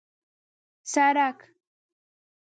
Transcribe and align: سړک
سړک 0.91 1.37